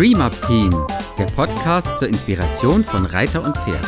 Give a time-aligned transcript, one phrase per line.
[0.00, 0.70] Dream Up Team,
[1.18, 3.84] der Podcast zur Inspiration von Reiter und Pferd.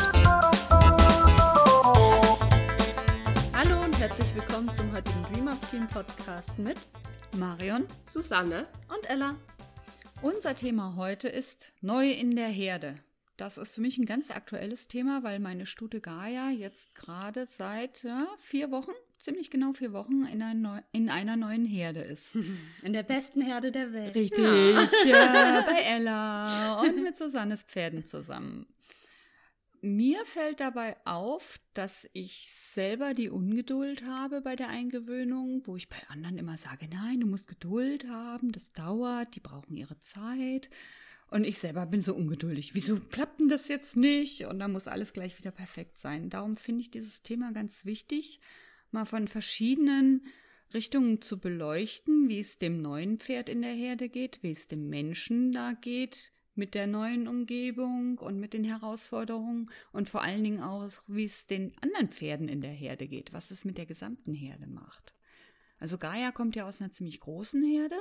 [3.51, 6.77] Hallo und herzlich willkommen zum heutigen Dream Up Team Podcast mit
[7.35, 9.37] Marion, Susanne und Ella.
[10.21, 12.99] Unser Thema heute ist Neu in der Herde.
[13.37, 18.03] Das ist für mich ein ganz aktuelles Thema, weil meine Stute Gaia jetzt gerade seit
[18.03, 22.35] ja, vier Wochen, ziemlich genau vier Wochen, in, ein Neu in einer neuen Herde ist.
[22.83, 24.13] In der besten Herde der Welt.
[24.13, 24.45] Richtig,
[25.05, 25.61] ja.
[25.67, 28.67] bei Ella und mit Susannes Pferden zusammen.
[29.81, 35.89] Mir fällt dabei auf, dass ich selber die Ungeduld habe bei der Eingewöhnung, wo ich
[35.89, 40.69] bei anderen immer sage, nein, du musst Geduld haben, das dauert, die brauchen ihre Zeit.
[41.33, 42.75] Und ich selber bin so ungeduldig.
[42.75, 44.45] Wieso klappt denn das jetzt nicht?
[44.45, 46.29] Und da muss alles gleich wieder perfekt sein.
[46.29, 48.39] Darum finde ich dieses Thema ganz wichtig,
[48.91, 50.27] mal von verschiedenen
[50.75, 54.89] Richtungen zu beleuchten, wie es dem neuen Pferd in der Herde geht, wie es dem
[54.89, 60.61] Menschen da geht mit der neuen Umgebung und mit den Herausforderungen und vor allen Dingen
[60.61, 64.35] auch, wie es den anderen Pferden in der Herde geht, was es mit der gesamten
[64.35, 65.15] Herde macht.
[65.79, 67.97] Also Gaia kommt ja aus einer ziemlich großen Herde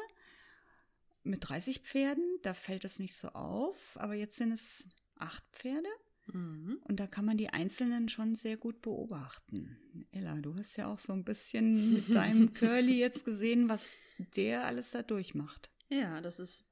[1.24, 5.88] mit 30 Pferden, da fällt es nicht so auf, aber jetzt sind es acht Pferde.
[6.26, 6.80] Mhm.
[6.84, 9.76] Und da kann man die Einzelnen schon sehr gut beobachten.
[10.12, 13.98] Ella, du hast ja auch so ein bisschen mit deinem Curly jetzt gesehen, was
[14.36, 15.70] der alles da durchmacht.
[15.88, 16.64] Ja, das ist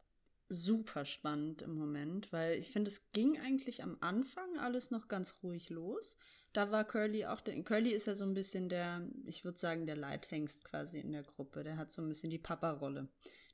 [0.48, 5.36] super spannend im Moment, weil ich finde, es ging eigentlich am Anfang alles noch ganz
[5.42, 6.16] ruhig los.
[6.52, 9.86] Da war Curly auch, der, Curly ist ja so ein bisschen der, ich würde sagen,
[9.86, 11.62] der Leithengst quasi in der Gruppe.
[11.62, 13.08] Der hat so ein bisschen die Papa-Rolle.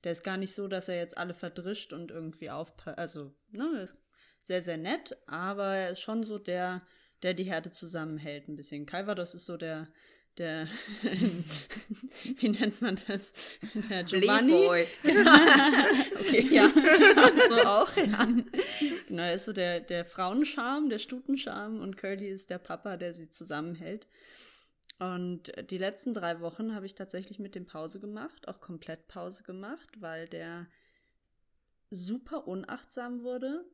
[0.04, 2.98] Der ist gar nicht so, dass er jetzt alle verdrischt und irgendwie aufpasst.
[2.98, 3.96] Also, ne, ist
[4.42, 6.82] sehr, sehr nett, aber er ist schon so der,
[7.22, 8.86] der die Herde zusammenhält ein bisschen.
[8.86, 9.88] Calvados ist so der,
[10.38, 10.68] der,
[12.36, 13.32] wie nennt man das?
[13.90, 14.52] Der Giovanni.
[14.52, 14.86] Playboy.
[16.20, 16.70] okay, ja,
[17.48, 18.28] so auch, ja.
[19.08, 23.14] Genau, er ist so der, der Frauenscham, der Stutenscham und Curly ist der Papa, der
[23.14, 24.06] sie zusammenhält.
[24.98, 29.42] Und die letzten drei Wochen habe ich tatsächlich mit dem Pause gemacht, auch komplett Pause
[29.42, 30.66] gemacht, weil der
[31.90, 33.64] super unachtsam wurde.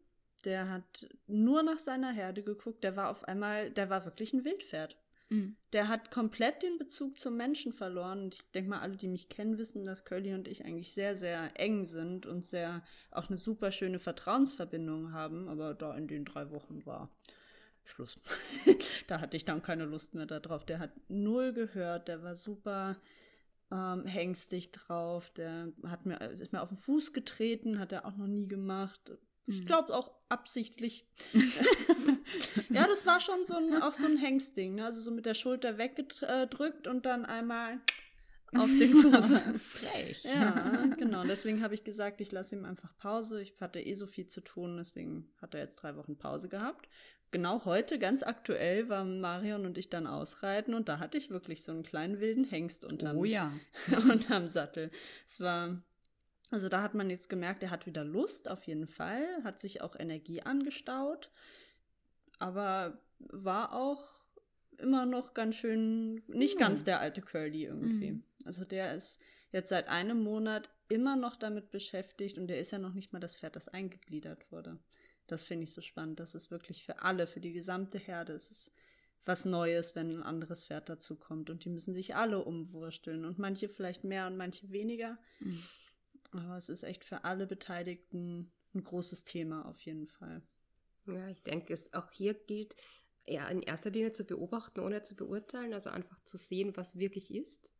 [0.44, 2.82] Der hat nur nach seiner Herde geguckt.
[2.82, 4.96] Der war auf einmal, der war wirklich ein Wildpferd.
[5.28, 5.56] Mhm.
[5.72, 8.24] Der hat komplett den Bezug zum Menschen verloren.
[8.24, 11.14] Und ich denke mal, alle, die mich kennen, wissen, dass Curly und ich eigentlich sehr,
[11.14, 15.48] sehr eng sind und sehr auch eine super schöne Vertrauensverbindung haben.
[15.48, 17.08] Aber da in den drei Wochen war
[17.84, 18.18] Schluss.
[19.08, 20.64] da hatte ich dann keine Lust mehr darauf.
[20.64, 22.96] Der hat null gehört, der war super
[23.70, 28.16] ähm, hängstig drauf, der hat mir, ist mir auf den Fuß getreten, hat er auch
[28.16, 29.12] noch nie gemacht.
[29.46, 29.66] Ich Mhm.
[29.66, 31.06] glaube auch absichtlich.
[32.70, 34.84] ja, das war schon so ein, auch so ein Hengstding, ne?
[34.84, 37.80] also so mit der Schulter weggedrückt und dann einmal
[38.54, 39.40] auf den Fuß.
[39.62, 40.24] Frech.
[40.24, 41.24] Ja, genau.
[41.24, 43.40] Deswegen habe ich gesagt, ich lasse ihm einfach Pause.
[43.40, 46.88] Ich hatte eh so viel zu tun, deswegen hat er jetzt drei Wochen Pause gehabt.
[47.32, 51.64] Genau heute, ganz aktuell, waren Marion und ich dann ausreiten und da hatte ich wirklich
[51.64, 53.52] so einen kleinen wilden Hengst unterm, Oh ja.
[54.10, 54.90] unterm Sattel.
[55.26, 55.82] Es war,
[56.50, 59.80] also da hat man jetzt gemerkt, er hat wieder Lust, auf jeden Fall, hat sich
[59.80, 61.30] auch Energie angestaut,
[62.38, 64.04] aber war auch
[64.76, 66.66] immer noch ganz schön, nicht Ja.
[66.66, 68.12] ganz der alte Curly irgendwie.
[68.12, 68.24] Mhm.
[68.44, 69.22] Also der ist
[69.52, 73.20] jetzt seit einem Monat immer noch damit beschäftigt und der ist ja noch nicht mal
[73.20, 74.78] das Pferd, das eingegliedert wurde.
[75.32, 76.20] Das finde ich so spannend.
[76.20, 78.34] Das ist wirklich für alle, für die gesamte Herde.
[78.34, 78.72] Es ist
[79.24, 81.48] was Neues, wenn ein anderes Pferd dazu kommt.
[81.48, 83.24] Und die müssen sich alle umwursteln.
[83.24, 85.18] Und manche vielleicht mehr und manche weniger.
[85.40, 85.62] Mhm.
[86.32, 90.42] Aber es ist echt für alle Beteiligten ein großes Thema auf jeden Fall.
[91.06, 92.76] Ja, ich denke, es auch hier gilt,
[93.26, 97.34] ja, in erster Linie zu beobachten, ohne zu beurteilen, also einfach zu sehen, was wirklich
[97.34, 97.72] ist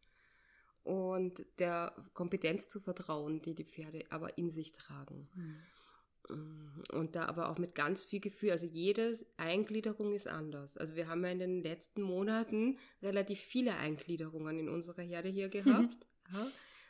[0.85, 5.29] und der Kompetenz zu vertrauen, die die Pferde aber in sich tragen.
[5.35, 5.55] Mm,
[6.29, 8.53] Und da aber auch mit ganz viel Gefühl.
[8.53, 10.77] Also jede Eingliederung ist anders.
[10.77, 15.49] Also wir haben ja in den letzten Monaten relativ viele Eingliederungen in unserer Herde hier
[15.51, 16.07] gehabt.
[16.33, 16.47] ja.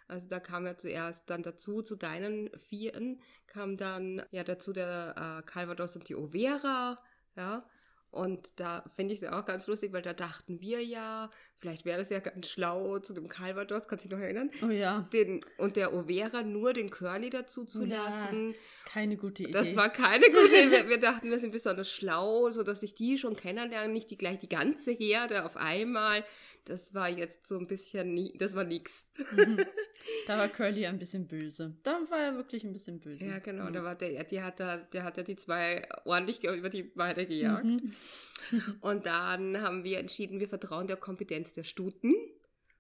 [0.08, 5.14] Also da kam ja zuerst dann dazu, zu deinen Vieren kam dann ja dazu der
[5.16, 6.98] äh, Calvados und die Overa,
[7.36, 7.64] ja.
[8.12, 12.02] Und da finde ich es auch ganz lustig, weil da dachten wir ja, vielleicht wäre
[12.02, 14.50] es ja ganz schlau zu dem Calvados, kannst du dich noch erinnern?
[14.62, 18.04] Oh ja, Den, und der Overa nur den Curly dazu zu Ja.
[18.04, 18.54] lassen.
[18.84, 19.52] keine gute Idee.
[19.52, 20.88] Das war keine gute Idee.
[20.90, 24.38] Wir, dachten, wir sind besonders schlau, so dass sich die schon kennenlernen, nicht die gleich
[24.38, 26.22] die ganze Herde auf einmal.
[26.66, 29.08] Das war jetzt so ein bisschen, nie, das war nix.
[29.34, 29.64] Mhm.
[30.26, 31.75] Da war Curly ein bisschen böse.
[31.82, 33.25] Da war er wirklich ein bisschen böse.
[33.25, 33.70] Ja, genau.
[33.70, 37.26] Da war der, die hat da, der hat ja die zwei ordentlich über die Weide
[37.26, 37.64] gejagt.
[37.64, 37.94] Mhm.
[38.81, 42.14] Und dann haben wir entschieden, wir vertrauen der Kompetenz der Stuten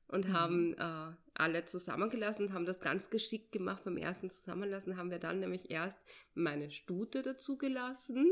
[0.08, 3.84] und haben äh, alle zusammengelassen und haben das ganz geschickt gemacht.
[3.84, 5.98] Beim ersten Zusammenlassen haben wir dann nämlich erst
[6.34, 8.26] meine Stute dazugelassen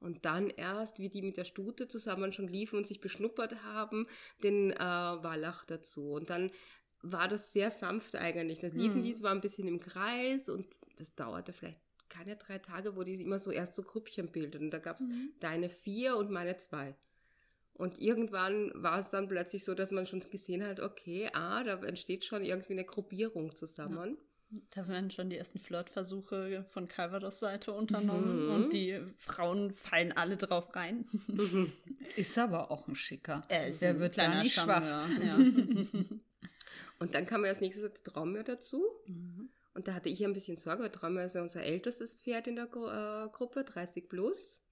[0.00, 4.06] und dann erst, wie die mit der Stute zusammen schon liefen und sich beschnuppert haben,
[4.42, 6.10] den äh, Wallach dazu.
[6.10, 6.50] Und dann
[7.04, 8.58] war das sehr sanft eigentlich.
[8.58, 9.02] Da liefen Mhm.
[9.02, 10.66] die zwar ein bisschen im Kreis und
[10.98, 11.78] das dauerte vielleicht
[12.08, 14.64] keine drei Tage, wo die immer so erst so Grüppchen bilden.
[14.66, 15.30] Und da gab es Mhm.
[15.40, 16.94] deine vier und meine zwei.
[17.74, 21.74] Und irgendwann war es dann plötzlich so, dass man schon gesehen hat, okay, ah, da
[21.82, 24.16] entsteht schon irgendwie eine Gruppierung zusammen.
[24.70, 28.50] Da werden schon die ersten Flirtversuche von Calvados Seite unternommen Mhm.
[28.54, 31.06] und die Frauen fallen alle drauf rein.
[32.14, 33.42] Ist aber auch ein Schicker.
[33.48, 35.08] Er ist Der ein wird da nicht schwach.
[35.20, 35.36] Ja.
[37.04, 38.82] Und dann kam ja als nächstes der Traumeur dazu.
[39.06, 39.50] Mhm.
[39.74, 42.56] Und da hatte ich ein bisschen Sorge, weil Traumeur ist ja unser ältestes Pferd in
[42.56, 44.62] der Gru äh, Gruppe, 30 plus.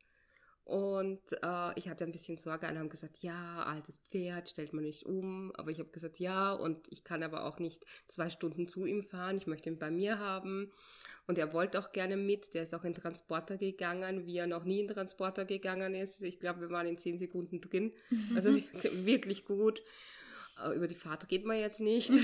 [0.64, 2.67] Und äh, ich hatte ein bisschen Sorge.
[2.67, 5.52] Alle haben gesagt, ja, altes Pferd, stellt man nicht um.
[5.56, 9.02] Aber ich habe gesagt, ja, und ich kann aber auch nicht zwei Stunden zu ihm
[9.02, 9.37] fahren.
[9.37, 10.73] Ich möchte ihn bei mir haben.
[11.26, 12.55] Und er wollte auch gerne mit.
[12.55, 16.23] Der ist auch in Transporter gegangen, wie er noch nie in Transporter gegangen ist.
[16.23, 17.93] Ich glaube, wir waren in zehn Sekunden drin.
[18.34, 18.55] Also
[19.05, 19.82] wirklich gut.
[20.58, 22.10] Äh, Über die Fahrt reden wir jetzt nicht.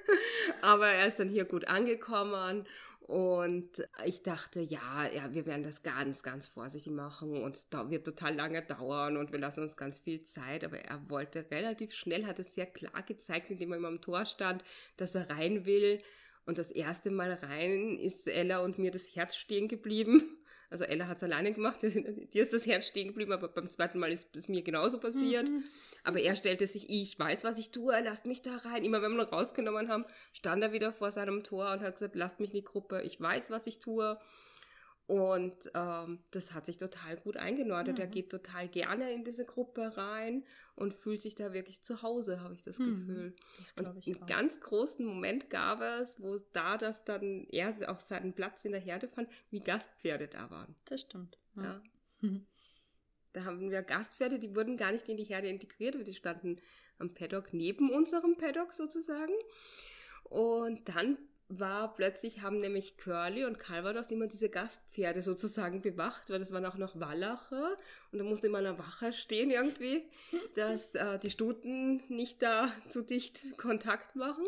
[0.62, 2.64] Aber er ist dann hier gut angekommen
[3.00, 3.70] und
[4.04, 8.34] ich dachte, ja, ja, wir werden das ganz, ganz vorsichtig machen und dau- wird total
[8.36, 10.62] lange dauern und wir lassen uns ganz viel Zeit.
[10.64, 14.26] Aber er wollte relativ schnell, hat es sehr klar gezeigt, indem er immer am Tor
[14.26, 14.62] stand,
[14.96, 15.98] dass er rein will.
[16.46, 20.36] Und das erste Mal rein ist Ella und mir das Herz stehen geblieben.
[20.70, 23.98] Also Ella hat es alleine gemacht, dir ist das Herz stehen geblieben, aber beim zweiten
[23.98, 25.48] Mal ist es mir genauso passiert.
[25.48, 25.64] Mhm.
[26.04, 28.84] Aber er stellte sich, ich weiß, was ich tue, lasst mich da rein.
[28.84, 32.14] Immer wenn wir ihn rausgenommen haben, stand er wieder vor seinem Tor und hat gesagt,
[32.14, 34.16] lasst mich in die Gruppe, ich weiß, was ich tue.
[35.10, 37.98] Und ähm, das hat sich total gut eingenordet.
[37.98, 38.10] Er Mhm.
[38.12, 40.44] geht total gerne in diese Gruppe rein
[40.76, 42.84] und fühlt sich da wirklich zu Hause, habe ich das Mhm.
[42.84, 43.36] Gefühl.
[43.58, 44.26] Das Und einen auch.
[44.28, 48.80] ganz großen Moment gab es, wo da das dann er auch seinen Platz in der
[48.80, 50.76] Herde fand, wie Gastpferde da waren.
[50.84, 51.38] Das stimmt.
[51.56, 51.82] Ja.
[52.20, 52.46] Mhm.
[53.32, 56.60] Da haben wir Gastpferde, die wurden gar nicht in die Herde integriert, die standen
[56.98, 59.34] am Paddock neben unserem Paddock sozusagen.
[60.24, 61.18] Und dann
[61.50, 66.64] war plötzlich, haben nämlich Curly und Calvados immer diese Gastpferde sozusagen bewacht, weil das waren
[66.64, 67.76] auch noch Wallache
[68.12, 70.02] und da musste immer eine Wache stehen irgendwie,
[70.54, 74.46] dass äh, die Stuten nicht da zu dicht Kontakt machen.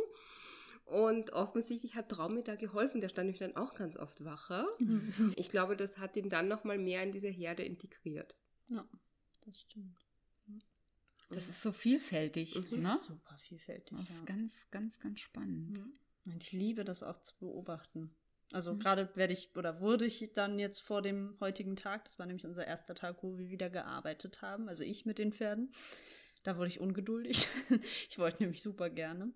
[0.84, 4.66] Und offensichtlich hat Traumi da geholfen, der stand nämlich dann auch ganz oft Wache.
[4.78, 5.32] Mhm.
[5.36, 8.36] Ich glaube, das hat ihn dann nochmal mehr in diese Herde integriert.
[8.68, 8.86] Ja,
[9.46, 10.04] das stimmt.
[11.30, 12.82] Das ist so vielfältig, Mhm.
[12.82, 12.96] ne?
[12.98, 13.96] Super vielfältig.
[13.98, 14.24] Das ist ja.
[14.26, 15.78] ganz, ganz, ganz spannend.
[15.78, 15.92] Mhm.
[16.24, 18.14] Und ich liebe das auch zu beobachten.
[18.52, 18.78] Also Mhm.
[18.78, 22.44] gerade werde ich oder wurde ich dann jetzt vor dem heutigen Tag, das war nämlich
[22.46, 25.72] unser erster Tag, wo wir wieder gearbeitet haben, also ich mit den Pferden.
[26.42, 27.46] Da wurde ich ungeduldig.
[28.10, 29.32] ich wollte nämlich super gerne.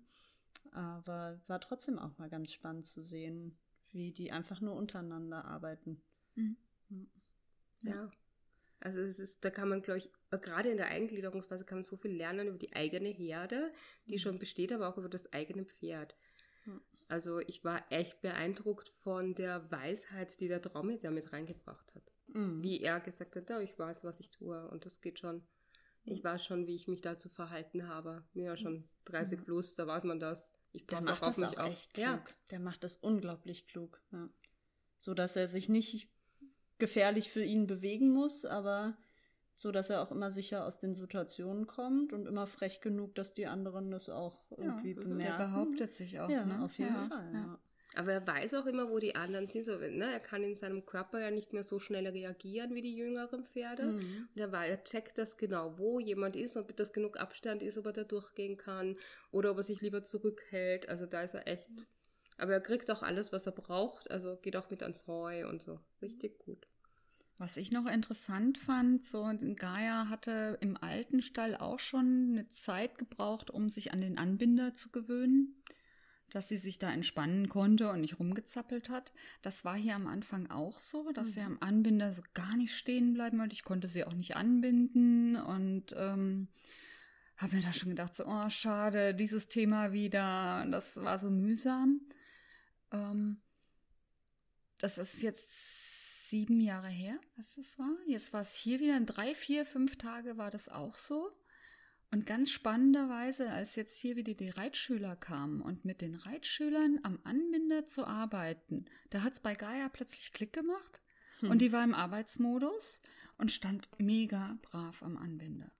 [0.71, 3.57] Aber war trotzdem auch mal ganz spannend zu sehen,
[3.91, 6.01] wie die einfach nur untereinander arbeiten.
[6.35, 6.57] Mhm.
[7.81, 8.11] Ja.
[8.79, 11.97] Also es ist, da kann man, glaube ich, gerade in der Eingliederungsphase kann man so
[11.97, 13.73] viel lernen über die eigene Herde,
[14.07, 14.19] die Mhm.
[14.19, 16.15] schon besteht, aber auch über das eigene Pferd.
[16.67, 16.81] Mhm.
[17.09, 22.03] Also ich war echt beeindruckt von der Weisheit, die der Traumi da mit reingebracht hat.
[22.27, 22.61] Mhm.
[22.61, 25.41] Wie er gesagt hat, ja, ich weiß, was ich tue und das geht schon.
[26.03, 28.23] Ich weiß schon, wie ich mich da zu verhalten habe.
[28.33, 29.43] Bin ja schon 30 Mhm.
[29.43, 30.53] plus, da weiß man das.
[30.71, 31.71] Ich Der passe auch auf das mich auch auf.
[31.71, 32.05] echt klug.
[32.05, 34.01] Ja, Der macht das unglaublich klug.
[34.11, 34.29] Ja.
[34.99, 36.09] So dass er sich nicht
[36.77, 38.97] gefährlich für ihn bewegen muss, aber
[39.57, 43.33] so dass er auch immer sicher aus den Situationen kommt und immer frech genug, dass
[43.33, 45.37] die anderen das auch irgendwie Der bemerken.
[45.37, 46.29] behauptet sich auch.
[46.29, 46.63] ja, ne?
[46.63, 47.29] auf jeden ja, Fall.
[47.33, 47.39] Ja.
[47.39, 47.59] Ja.
[47.95, 49.65] Aber er weiß auch immer, wo die anderen sind.
[49.65, 50.11] So, ne?
[50.13, 53.85] Er kann in seinem Körper ja nicht mehr so schnell reagieren wie die jüngeren Pferde.
[53.87, 54.27] Mhm.
[54.35, 57.79] Und er, wei- er checkt das genau, wo jemand ist, ob das genug Abstand ist,
[57.79, 58.97] ob er da durchgehen kann
[59.31, 60.87] oder ob er sich lieber zurückhält.
[60.89, 61.71] Also da ist er echt.
[62.37, 64.11] Aber er kriegt auch alles, was er braucht.
[64.11, 65.79] Also geht auch mit ans Heu und so.
[65.99, 66.67] Richtig gut.
[67.39, 72.97] Was ich noch interessant fand, so Gaia hatte im alten Stall auch schon eine Zeit
[72.97, 75.61] gebraucht, um sich an den Anbinder zu gewöhnen,
[76.31, 79.13] dass sie sich da entspannen konnte und nicht rumgezappelt hat.
[79.43, 83.13] Das war hier am Anfang auch so, dass sie am Anbinder so gar nicht stehen
[83.13, 83.53] bleiben wollte.
[83.53, 86.47] Ich konnte sie auch nicht anbinden und ähm,
[87.37, 90.65] habe mir da schon gedacht, so, oh, schade, dieses Thema wieder.
[90.71, 92.01] Das war so mühsam.
[92.91, 93.41] Ähm,
[94.79, 95.96] das ist jetzt
[96.29, 97.95] sieben Jahre her, was das war.
[98.05, 101.31] Jetzt war es hier wieder, in drei, vier, fünf Tage war das auch so.
[102.11, 107.19] Und ganz spannenderweise, als jetzt hier wieder die Reitschüler kamen und mit den Reitschülern am
[107.25, 111.01] Anbinder zu arbeiten, da hat es bei Gaia plötzlich Klick gemacht
[111.39, 111.51] Hm.
[111.51, 113.01] und die war im Arbeitsmodus
[113.37, 115.71] und stand mega brav am Anbinder.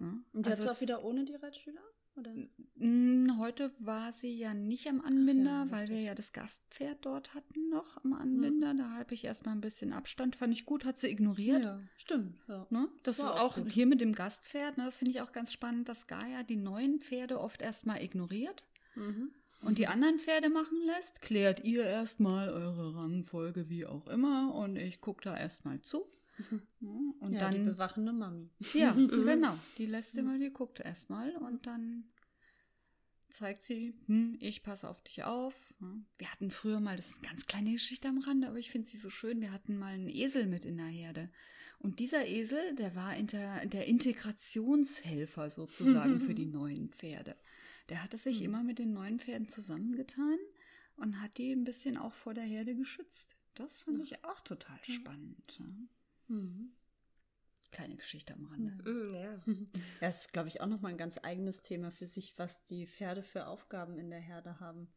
[0.00, 1.80] Ja, Und jetzt also auch es- wieder ohne die Reitschüler?
[2.14, 2.34] Oder?
[3.38, 7.68] Heute war sie ja nicht am Anbinder, ja, weil wir ja das Gastpferd dort hatten
[7.70, 8.74] noch am Anbinder.
[8.74, 10.36] Da habe ich erstmal ein bisschen Abstand.
[10.36, 11.64] Fand ich gut, hat sie ignoriert.
[11.64, 12.36] Ja, stimmt.
[12.48, 12.66] Ja.
[12.70, 12.88] Ne?
[13.02, 13.70] Das War ist auch auch gut.
[13.72, 14.84] hier mit dem Gastpferd, ne?
[14.84, 18.64] das finde ich auch ganz spannend, dass Gaia die neuen Pferde oft erstmal ignoriert
[18.94, 19.30] Mhm.
[19.62, 21.22] und die anderen Pferde machen lässt.
[21.22, 26.04] Klärt ihr erstmal eure Rangfolge, wie auch immer, und ich gucke da erstmal zu.
[26.80, 26.88] Ja,
[27.20, 28.50] und ja, die dann, bewachende Mami.
[28.74, 29.08] ja, Mhm.
[29.24, 32.04] genau, die lässt immer, die guckt erstmal und dann
[33.30, 35.74] zeigt sie, hm, ich passe auf dich auf.
[36.18, 38.88] Wir hatten früher mal, das ist eine ganz kleine Geschichte am Rande, aber ich finde
[38.88, 41.30] sie so schön, wir hatten mal einen Esel mit in der Herde.
[41.78, 47.34] Und dieser Esel, der war inter, der Integrationshelfer sozusagen für die neuen Pferde.
[47.88, 48.44] Der hatte sich Mhm.
[48.44, 50.36] immer mit den neuen Pferden zusammengetan
[50.96, 53.34] und hat die ein bisschen auch vor der Herde geschützt.
[53.54, 55.60] Das fand ich auch total spannend.
[56.28, 56.72] Mhm.
[57.70, 58.90] Kleine Geschichte am Rande.
[58.90, 59.42] Mm, ja.
[60.00, 63.22] Ja, ist, glaube ich, auch nochmal ein ganz eigenes Thema für sich, was die Pferde
[63.22, 64.92] für Aufgaben in der Herde haben.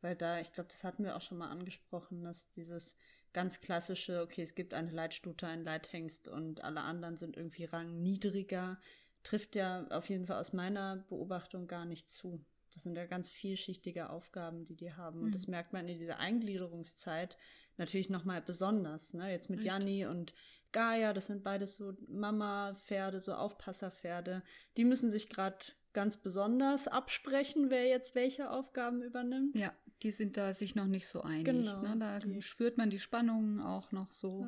[0.00, 2.96] Weil da, ich glaube, das hatten wir auch schon mal angesprochen, dass dieses
[3.32, 8.80] ganz klassische, okay, es gibt eine Leitstute, einen Leithengst und alle anderen sind irgendwie rangniedriger,
[9.22, 12.44] trifft ja auf jeden Fall aus meiner Beobachtung gar nicht zu.
[12.72, 15.22] Das sind ja ganz vielschichtige Aufgaben, die die haben.
[15.22, 17.36] Und das merkt man in dieser Eingliederungszeit
[17.76, 19.14] natürlich nochmal besonders.
[19.14, 19.30] Ne?
[19.30, 19.72] Jetzt mit Richtig.
[19.72, 20.34] Janni und
[20.74, 24.42] Gaia, das sind beides so Mama-Pferde, so Aufpasserpferde.
[24.76, 25.56] Die müssen sich gerade
[25.94, 29.56] ganz besonders absprechen, wer jetzt welche Aufgaben übernimmt.
[29.56, 31.44] Ja, die sind da sich noch nicht so einig.
[31.44, 31.96] Genau, Ne?
[31.98, 34.46] Da die- spürt man die Spannungen auch noch so.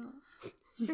[0.79, 0.87] Ich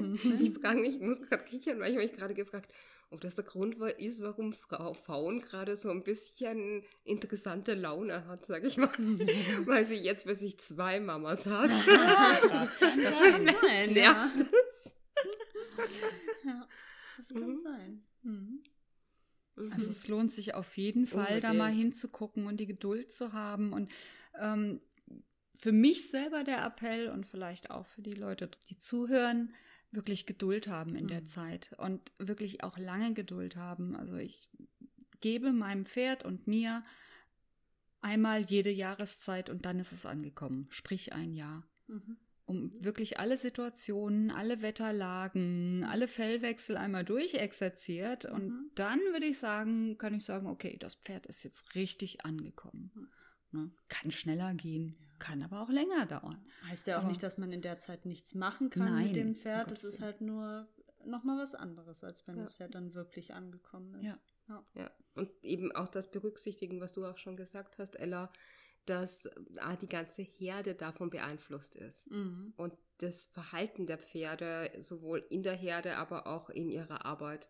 [0.60, 2.72] frage mich, ich muss gerade kichern, weil ich mich gerade gefragt,
[3.10, 8.26] ob das der Grund war, ist, warum Frau Faun gerade so ein bisschen interessante Laune
[8.26, 8.88] hat, sag ich mal.
[9.66, 11.70] weil sie jetzt plötzlich zwei Mamas hat.
[11.70, 13.94] das das kann sein.
[13.96, 14.26] Ja.
[14.26, 14.94] Nervt es?
[16.44, 16.68] Ja,
[17.16, 17.62] das kann Mhm.
[17.62, 18.04] sein.
[18.22, 18.62] Mhm.
[19.70, 21.58] Also es lohnt sich auf jeden Fall, da Unbedingt.
[21.58, 23.72] mal hinzugucken und die Geduld zu haben.
[23.74, 23.90] Und
[24.38, 24.80] ähm,
[25.58, 29.52] für mich selber der Appell und vielleicht auch für die Leute, die zuhören,
[29.90, 31.26] wirklich Geduld haben in der Mhm.
[31.26, 33.94] Zeit und wirklich auch lange Geduld haben.
[33.94, 34.48] Also ich
[35.20, 36.82] gebe meinem Pferd und mir
[38.00, 41.66] einmal jede Jahreszeit und dann ist es angekommen, sprich ein Jahr.
[41.88, 42.16] Mhm.
[42.44, 48.24] Um wirklich alle Situationen, alle Wetterlagen, alle Fellwechsel einmal durchexerziert.
[48.24, 48.70] Und Mhm.
[48.74, 53.10] dann würde ich sagen, kann ich sagen, okay, das Pferd ist jetzt richtig angekommen.
[53.52, 53.70] Ne?
[53.88, 56.44] Kann schneller gehen, kann aber auch länger dauern.
[56.68, 59.16] Heißt ja auch Aber- nicht, dass man in der Zeit nichts machen kann Nein, mit
[59.16, 59.70] dem Pferd.
[59.70, 60.68] Das ist halt nur
[61.04, 62.42] nochmal was anderes, als wenn Ja.
[62.42, 64.04] das Pferd dann wirklich angekommen ist.
[64.04, 64.18] Ja.
[64.48, 64.64] Ja.
[64.74, 68.32] Ja, und eben auch das berücksichtigen, was du auch schon gesagt hast, Ella,
[68.86, 72.10] dass ah, die ganze Herde davon beeinflusst ist.
[72.10, 72.52] Mhm.
[72.56, 77.48] Und das Verhalten der Pferde sowohl in der Herde, aber auch in ihrer Arbeit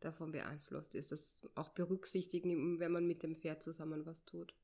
[0.00, 1.12] davon beeinflusst ist.
[1.12, 4.54] Das auch berücksichtigen, wenn man mit dem Pferd zusammen was tut.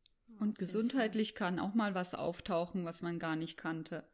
[0.41, 4.05] Und gesundheitlich kann auch mal was auftauchen, was man gar nicht kannte.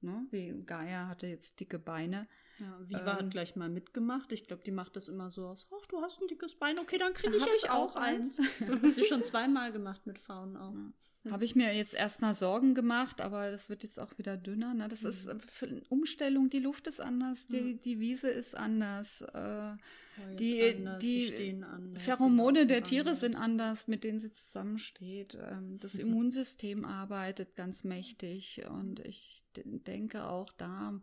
[0.00, 0.26] Ne?
[0.30, 2.28] Wie Gaia hatte jetzt dicke Beine.
[2.58, 4.32] Ja, Viva Ähm, hat gleich mal mitgemacht.
[4.32, 5.66] Ich glaube, die macht das immer so aus.
[5.70, 6.78] Ach, du hast ein dickes Bein.
[6.78, 8.38] Okay, dann kriege ich ich auch auch eins.
[8.38, 8.60] eins.
[8.82, 10.74] hat sie schon zweimal gemacht mit Faun auch.
[11.30, 14.74] Habe ich mir jetzt erstmal Sorgen gemacht, aber das wird jetzt auch wieder dünner.
[14.74, 14.88] Ne?
[14.88, 19.72] Das ist für eine Umstellung, die Luft ist anders, die, die Wiese ist anders, äh,
[19.72, 23.20] ist die, anders, die anders, Pheromone der Tiere anders.
[23.20, 25.38] sind anders, mit denen sie zusammensteht.
[25.40, 31.00] Ähm, das Immunsystem arbeitet ganz mächtig und ich denke auch da